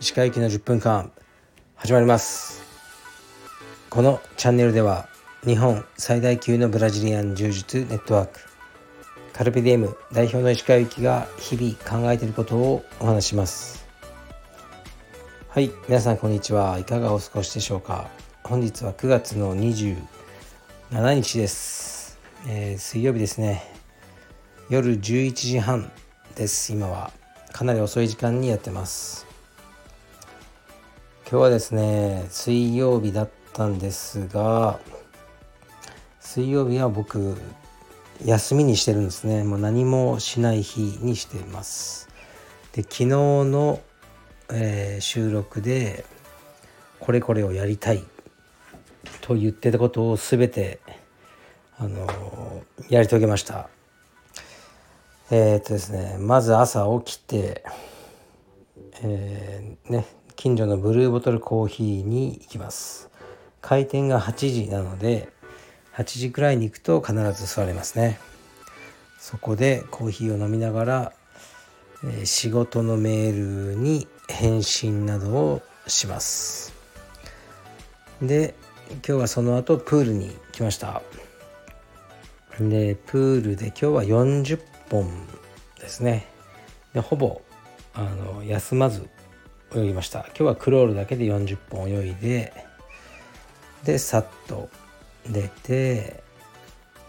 [0.00, 1.12] 石川行きの10分間
[1.74, 2.62] 始まります。
[3.90, 5.08] このチャンネルでは
[5.44, 8.40] 日本最大級のブラジリアン柔術ネットワーク
[9.34, 11.74] カルピディエム代表の石川行きが日々
[12.04, 13.86] 考えていることをお話します。
[15.48, 16.78] はい皆さんこんにちは。
[16.78, 18.08] いかがお過ごしでしょうか。
[18.44, 19.96] 本日は9月の27
[21.14, 21.95] 日です、
[22.46, 23.62] えー、水曜日ですね。
[24.68, 25.90] 夜11時半
[26.34, 26.72] です。
[26.72, 27.12] 今は。
[27.52, 29.26] かなり遅い時間にやってます。
[31.28, 34.78] 今日はですね水曜日だったんですが
[36.20, 37.36] 水曜日は僕
[38.24, 39.42] 休みにしてるんですね。
[39.42, 42.08] もう何もしない日にしてます。
[42.72, 43.80] で昨日の、
[44.52, 46.04] えー、収録で
[47.00, 48.04] これこれをやりたい
[49.22, 50.78] と言ってたことを全て
[51.78, 52.06] あの
[52.88, 53.68] やり遂げました。
[55.30, 57.64] えー、っとですねまず朝起きて
[59.02, 63.10] えー、ね近所のブルーボトルコーヒーに行きます。
[63.60, 65.32] 開店が8時なので
[65.94, 68.18] 8時くらいに行くと必ず座れますね。
[69.18, 71.12] そこでコーヒーを飲みながら、
[72.04, 76.72] えー、仕事のメールに返信などをします。
[78.22, 78.54] で
[78.90, 81.02] 今日はその後プールに来ました。
[82.60, 85.10] でプールで今日は40本
[85.78, 86.26] ですね。
[86.94, 87.42] でほぼ
[87.94, 89.08] あの休まず
[89.74, 90.20] 泳ぎました。
[90.28, 92.52] 今日はクロールだけで40本泳いで
[93.84, 94.70] でさっと
[95.28, 96.22] 出て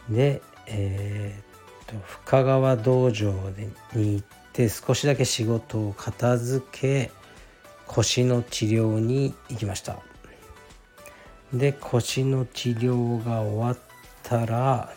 [0.09, 3.31] でえー、っと深川道場
[3.93, 7.11] に行って少しだけ仕事を片付け
[7.85, 9.97] 腰の治療に行きました。
[11.53, 13.77] で腰の治療が終わっ
[14.23, 14.93] たら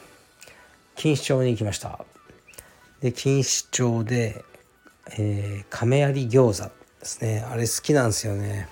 [1.01, 2.05] 錦糸町に行きました。
[3.01, 4.45] で錦糸町で、
[5.17, 6.71] えー、亀有餃子
[7.01, 7.41] ですね。
[7.51, 8.69] あれ好きなんですよね。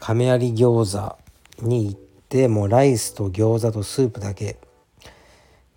[0.00, 4.56] 亀有餃子に行ってもうライスと餃子とスープだけ。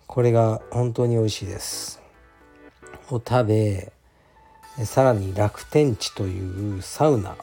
[0.08, 2.02] これが本当に美味しいです。
[3.12, 3.92] を食べ
[4.84, 7.36] さらに楽天地というサウナ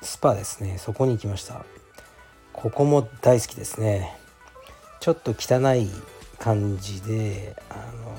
[0.00, 0.78] スパですね。
[0.78, 1.66] そこに行きました。
[2.54, 4.16] ここも大好きですね。
[5.00, 5.90] ちょっと汚い
[6.44, 8.14] 感じであの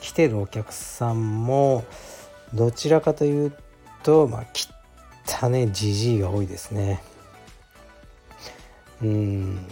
[0.00, 1.84] 来てるお客さんも
[2.52, 3.52] どちらかという
[4.02, 4.46] とまあ
[5.24, 7.00] 汚ねじじいが多いですね。
[9.00, 9.66] うん。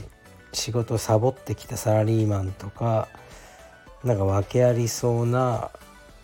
[0.52, 3.08] 仕事サボってきたサラリーマンとか
[4.04, 5.70] なんか訳ありそうな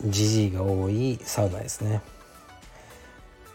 [0.05, 2.03] じじいが多いサウナですね。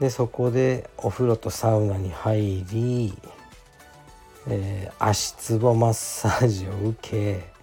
[0.01, 3.17] でそこでお風呂とサウナに入り
[4.47, 7.58] えー、足つぼマッサージを受け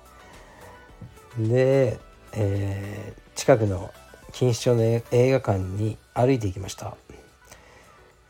[1.39, 1.99] で、
[2.33, 3.93] えー、近くの
[4.29, 6.97] 錦糸町の映画館に歩いていきました、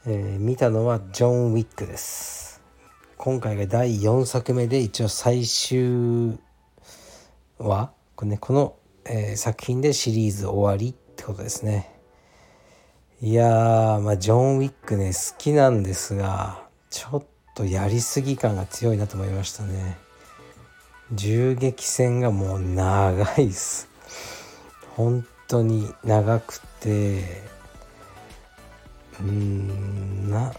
[0.06, 2.60] えー、見たのはジョン・ウィックです。
[3.16, 6.38] 今回が第4作目で一応最終
[7.58, 11.92] 話こ、ね、この、えー、作品でシリーズ終わりってことですね。
[13.22, 17.24] いやまあジョン・ウィックね好きなんですがちょっ
[17.54, 20.05] とやりすぎ感が強いなと思いましたね。
[21.12, 23.88] 銃撃戦がもう長いっす。
[24.96, 27.42] 本当に長くて
[29.20, 30.52] うんな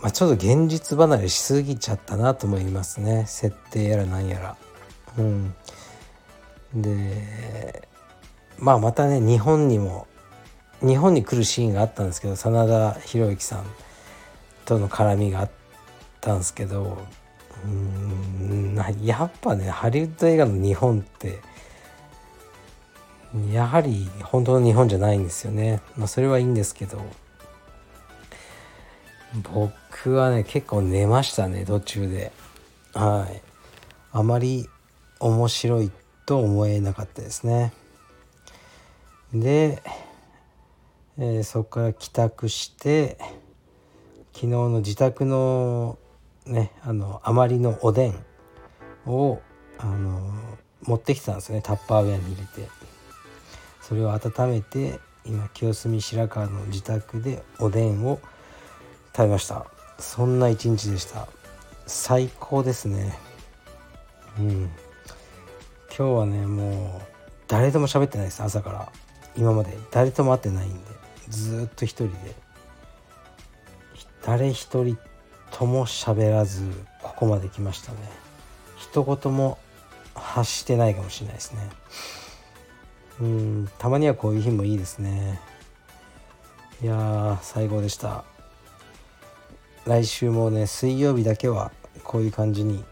[0.00, 3.24] まあ、ちょっと現実離れしすぎちゃったなと思いますね。
[3.26, 4.56] 設定やらなんやら。
[5.16, 5.54] うん。
[6.74, 7.88] で
[8.58, 10.06] まあまたね日本にも
[10.80, 13.64] 日本に来るシーンがあったんですけど真田広之さん
[14.64, 15.50] との絡みがあっ
[16.20, 16.98] たんですけど
[17.64, 18.57] うん
[19.02, 21.40] やっぱねハリウッド映画の日本って
[23.52, 25.82] やはり本当の日本じゃないんですよね。
[25.96, 27.02] まあ、それはいいんですけど
[29.52, 32.32] 僕はね結構寝ましたね途中で。
[32.94, 33.42] はい。
[34.12, 34.68] あまり
[35.20, 35.90] 面白い
[36.24, 37.72] と思えなかったですね。
[39.34, 39.82] で、
[41.18, 43.18] えー、そこから帰宅して
[44.32, 45.98] 昨日の自宅の
[46.46, 48.14] ねあの余りのおでん
[49.08, 49.42] を
[49.78, 50.32] あの
[50.82, 51.60] 持ってきたんですね。
[51.62, 52.68] タッパーウェアに入れて。
[53.80, 58.20] それを温めて今清澄白河の自宅でおでんを
[59.16, 59.66] 食べました。
[59.98, 61.26] そんな一日でした。
[61.86, 63.18] 最高ですね。
[64.38, 64.70] うん。
[65.96, 67.02] 今日はねもう
[67.48, 68.42] 誰とも喋ってないです。
[68.42, 68.92] 朝から。
[69.36, 69.76] 今まで。
[69.90, 70.80] 誰とも会ってないんで。
[71.28, 72.34] ずっと一人で。
[74.24, 74.98] 誰一人
[75.50, 76.62] とも喋らず
[77.02, 78.27] ここまで来ましたね。
[78.90, 79.58] 一言も
[80.14, 81.60] 発してないかもしれないですね。
[83.20, 85.40] うんたまにはこういう日もいいですね。
[86.82, 88.24] いや最高でした。
[89.86, 91.72] 来週もね水曜日だけは
[92.04, 92.84] こういう感じに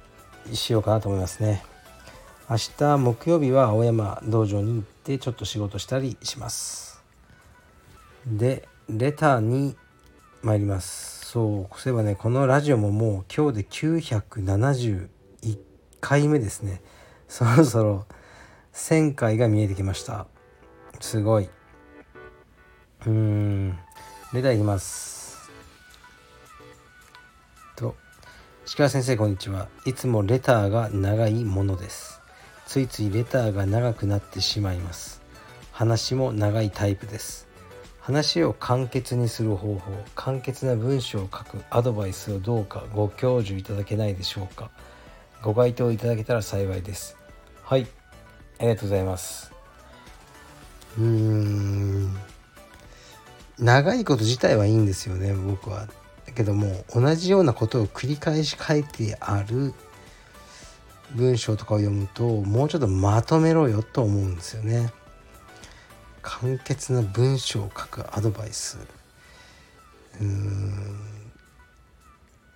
[0.52, 1.62] しようかなと思いますね。
[2.48, 7.02] 明日木曜日は青山道場に行ってちょっと仕事したりします。
[8.26, 9.76] でレターに
[10.42, 11.26] 参ります。
[11.26, 15.08] そうそういえばねこのラジオももう今日で971
[16.08, 16.80] 回目ですね。
[17.26, 18.06] そろそろ
[18.74, 20.28] 1000回が見えてきました。
[21.00, 21.48] すごい。
[23.06, 23.76] うん。
[24.32, 25.50] レターいきます。
[27.74, 27.96] と
[28.76, 29.66] 鹿先生こんにちは。
[29.84, 32.20] いつもレターが長いものです。
[32.68, 35.20] ついついレターが長くなってしまいます。
[35.72, 37.48] 話も長いタイプです。
[37.98, 44.70] 話を簡潔にする方法簡潔な文章を書くアドバイスをどうかご教授いただけないでしょうか。
[45.42, 47.16] ご回答いただけたら幸いです。
[47.62, 47.86] はい。
[48.58, 49.52] ありがとうございます。
[50.98, 52.16] うーん。
[53.58, 55.86] 長いこと自体はいいんですよね僕は。
[56.26, 59.72] だけども同じようなことを繰り返し書いてある
[61.14, 64.92] 文章とかを読むともうちょっとまとめろよと思うんですよね。
[66.20, 68.78] 簡潔な文章を書くアドバイス。
[70.20, 71.15] うーん。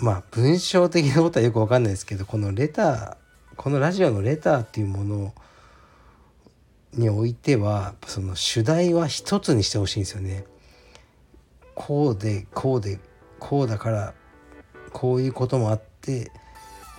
[0.01, 3.17] まあ文章的なことはよく分かんないですけどこのレター
[3.57, 5.35] このラジオのレターっていうもの
[6.95, 10.45] においてはその主題は一つにしてほしいんですよね。
[11.75, 12.99] こうでこうで
[13.39, 14.15] こうだから
[14.93, 16.33] こういうこともあって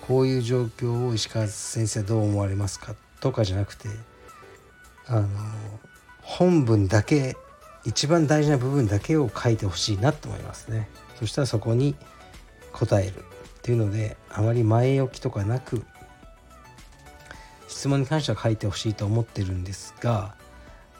[0.01, 3.89] こういう状況を石川先生はどう思われますかとかじゃなくて
[5.07, 5.27] あの
[6.21, 7.35] 本文だけ
[7.83, 10.87] 一番大事な部分だけを書いてほしいなと思いますね。
[11.19, 11.95] そしたらそこに
[12.71, 15.83] 答えるっていうのであまり前置きとかなく
[17.67, 20.35] 質問に関しては書いてほしいと思ってるんですが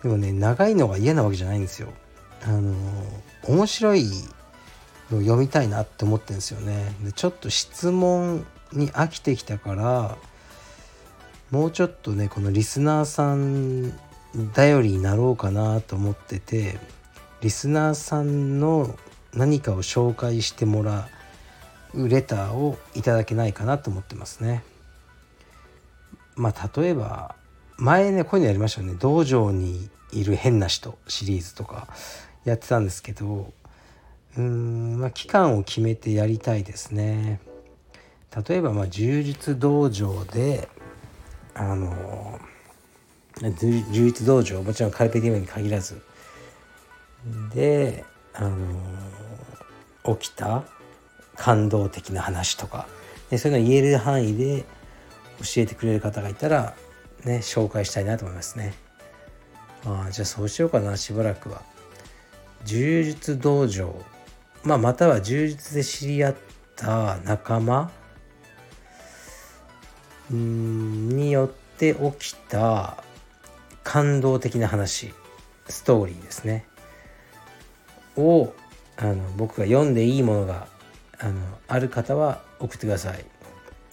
[0.04, 1.90] でもね長いのが嫌なわけじゃないんですよ。
[2.44, 2.74] あの
[3.48, 4.04] 面白い
[5.12, 6.96] のを読みたいなって思ってるんですよね。
[7.04, 10.18] でちょっと質問に飽きてきたから
[11.52, 13.94] もうちょっとねこのリスナーさん
[14.54, 16.80] 頼りになろうかなと思ってて
[17.42, 18.98] リスナーさんの
[19.34, 21.21] 何かを紹介してもらう
[21.94, 24.64] レターをいただけないかなと思ってますね。
[26.36, 27.36] まあ例えば
[27.78, 28.96] 前ねこういうのやりましたよね。
[29.00, 31.88] 道場にいる変な人シリーズとか
[32.46, 33.52] やってたんですけど
[34.38, 37.42] うんまあ期間を決めてやりたいですね。
[38.48, 40.70] 例えばまあ柔術道場で
[41.54, 42.40] あの
[43.60, 46.02] 柔術道場もちろんカルペディウムに限らず。
[47.54, 48.58] であの
[50.18, 50.64] 起きた
[51.36, 52.88] 感動的な話とか。
[53.30, 54.66] でそういうのを言える範囲で
[55.40, 56.76] 教えてくれる方がいたら
[57.24, 58.74] ね紹介したいなと思いますね。
[59.86, 61.62] ああじゃあそうしようかなしばらくは。
[62.66, 63.96] 柔術道場。
[64.64, 66.36] まあまたは柔術で知り合っ
[66.76, 67.92] た仲間。
[70.30, 73.04] によって起きた
[73.84, 75.14] 感動的な話。
[75.68, 76.66] ストーリーですね。
[78.18, 78.54] を
[78.98, 80.68] あの僕が読んでいいものが
[81.22, 83.24] あのある方は送ってください。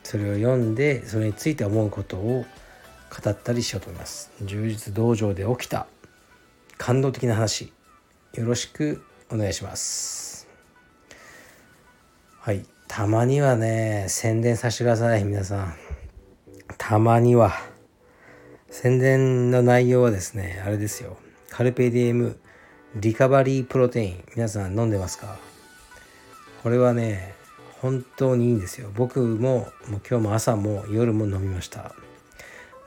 [0.03, 2.47] それを読んでそれについて思うことを
[3.25, 4.31] 語ったりしようと思います。
[4.43, 5.87] 充実道場で起きた。
[6.79, 7.73] 感動的な話。
[8.35, 10.49] よろしくお願いします。
[12.41, 12.65] はい。
[12.87, 15.75] たまにはね宣伝させてください皆さん。
[16.79, 17.53] たまには。
[18.71, 21.19] 宣伝の内容はですねあれですよ。
[21.51, 22.39] カルペディエム
[22.97, 24.25] リカバリープロテイン。
[24.35, 25.48] 皆さん飲んでますか？
[26.63, 27.35] これはね
[27.81, 28.91] 本当にいいんですよ。
[28.95, 31.93] 僕ももう今日も朝も夜も飲みました。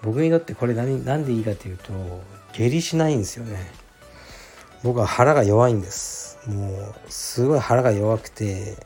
[0.01, 1.93] 僕にとってこれ何何でいいかというと
[2.53, 3.71] 下痢しないんですよね。
[4.83, 6.39] 僕は腹が弱いんです。
[6.47, 8.77] もうすごい腹が弱くて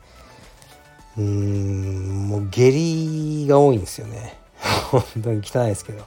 [1.17, 4.37] うーんもう下痢が多いんですよね。
[4.91, 6.05] 本当に汚いですけど。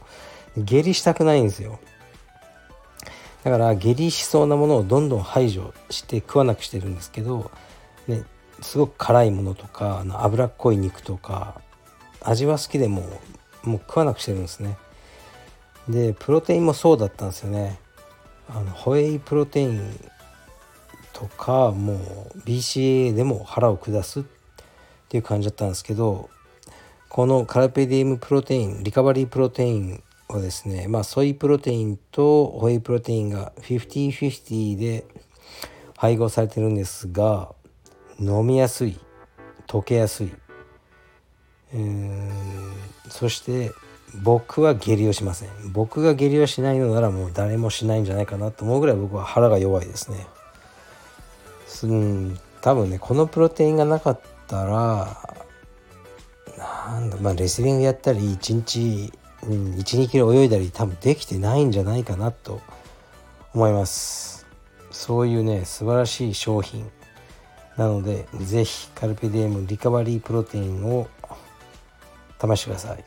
[0.57, 1.79] 下痢したくないんですよ。
[3.45, 7.51] だから下痢しそうなものをどんどん排除して食わなくしてるんですけど、
[8.09, 8.25] ね、
[8.61, 11.61] すごく辛いものとかあの脂っこい肉とか
[12.21, 13.03] 味は好きでも
[13.63, 14.77] もう食わなくしてるんですね。
[15.89, 17.79] でプロテインもそうだったんですよね。
[18.49, 20.11] あのホエイプロテイン
[21.13, 24.23] とかもう BCA でも腹を下すっ
[25.09, 26.31] ていう感じだったんですけど
[27.09, 35.05] このカルペディウムプロテインリカバリープロテインはですねまあソイプロテインとホエイプロテインが50-50で
[35.97, 37.53] 配合されてるんですが
[38.19, 38.99] 飲みやすい
[39.67, 40.33] 溶けやすい。
[43.11, 43.73] そして
[44.23, 45.49] 僕は下痢をしません。
[45.73, 50.27] 僕が下痢をしないのならもう誰もしないんじゃないかなと思うぐらい僕は腹が弱いですね。
[51.85, 55.17] うん多分ねこのプロテインがなかったら
[56.57, 59.13] なんだまあレスリングやったり1日、
[59.45, 62.61] うん、12キロ泳いだり多分できてないんじゃないかなと
[63.55, 64.47] 思います。
[64.91, 66.91] そういうね素晴らしい商品。
[67.79, 71.09] なので是非カルペディエムリカバリープロテインを
[72.41, 73.05] 試してください。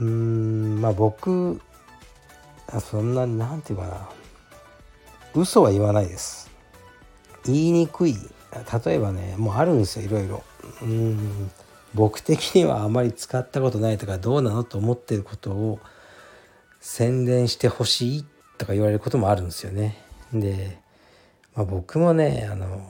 [0.00, 1.60] うーんまあ僕
[2.80, 4.08] そんな何て言うかな。
[5.34, 6.50] 嘘は言わないです。
[7.46, 8.16] 言いにくい。
[8.84, 10.42] 例えばねもうあるんですよいろいろ。
[10.82, 11.50] うん
[11.94, 15.78] 僕的にはあまり使ったことないとかどうなのと思ってることを
[16.80, 18.24] 宣伝してほしい
[18.58, 20.02] とか言われることもあるんですよね。
[20.32, 20.79] で
[21.60, 22.80] まあ、僕もねあの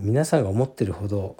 [0.00, 1.36] 皆さんが思ってるほど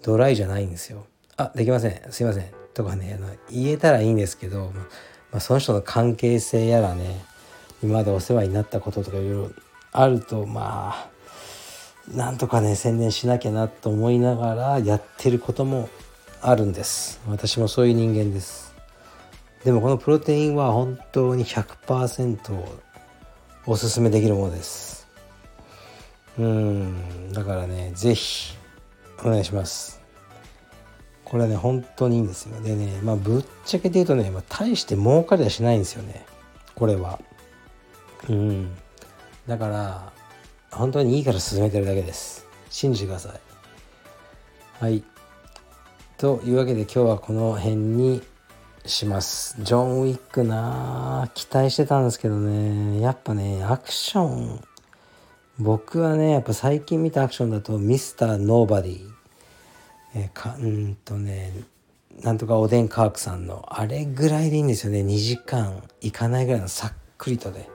[0.00, 1.06] ドライじゃないんですよ。
[1.36, 2.12] あできません。
[2.12, 2.46] すいません。
[2.72, 4.70] とかねあの言えたらいいんですけど、
[5.32, 7.20] まあ、その人の関係性やらね
[7.82, 9.50] 今までお世話になったこととかいろいろ
[9.90, 11.10] あるとまあ
[12.14, 15.88] なんとかね宣伝しなきゃなと思いながらやってることも
[16.40, 17.20] あるんです。
[17.26, 18.72] 私もそういう人間です。
[19.64, 22.38] でもこのプロテインは本当に100%
[23.66, 24.97] おすすめできるものです。
[26.38, 28.56] うんだからね是非
[29.24, 30.00] お願いします。
[31.24, 32.60] これはね本当にいいんですよ。
[32.62, 36.24] でねまあぶっちゃけて言うとね、まあ、大して儲かりはしないんですよね。
[36.74, 37.18] これは。
[38.28, 38.70] うん。
[39.46, 40.12] だから
[40.70, 42.46] 本当にいいから進めてるだけです。
[42.70, 43.40] 信じてください。
[44.84, 45.02] はい。
[46.18, 48.22] というわけで今日はこの辺に
[48.86, 49.56] します。
[49.60, 53.00] ジョン・ウィックな期待してたんですけどね。
[53.00, 54.67] やっぱねアクション
[55.58, 59.10] 僕はねやっぱ最近見たアクションだと「ミスター・ノーバディ」
[60.14, 61.52] えかうんとね
[62.22, 65.00] なんとかおでんカークさんのあれぐらいでいいんですよね。
[65.02, 67.68] 2時間いかないぐらいのさっくりとで。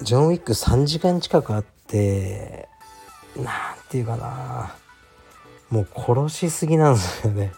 [0.00, 2.68] ジョン・ウィック3時間近くあって
[3.36, 3.54] なん
[3.90, 4.74] ていうかな。
[5.70, 7.52] もう殺しすぎなんですよね。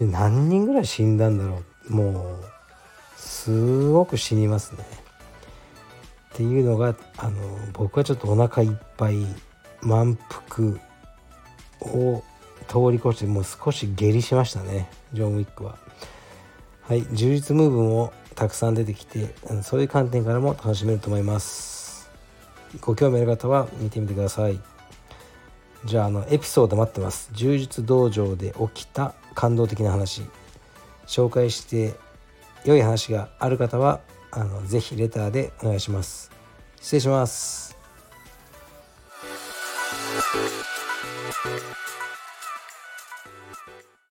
[0.00, 1.94] 何人ぐらい死んだんだろう。
[1.94, 2.44] もう
[3.16, 5.03] すごく死にますね。
[6.34, 7.36] っていうのがあの
[7.72, 9.24] 僕はちょっとお腹いっぱい
[9.82, 10.70] 満腹
[11.80, 12.24] を
[12.66, 15.78] 通り越してもう少し下痢しましたねジョン・ウィックは。
[16.82, 22.10] はい充実ムーブもたくさん出てきてそういう観点からも楽しめると思います。
[22.80, 24.58] ご興味ある方は見てみてください。
[25.84, 27.30] じゃああのエピソード待ってます。
[27.32, 30.22] 充実道場で起きた感動的な話
[31.06, 31.94] 紹介して
[32.64, 34.00] 良い話がある方は
[34.36, 36.30] あのぜひレターでお願いします。
[36.80, 37.76] 失礼します。